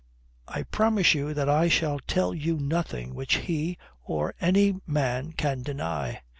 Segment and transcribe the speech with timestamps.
[0.47, 5.61] I promise you that I shall tell you nothing which he or any man can
[5.61, 6.23] deny."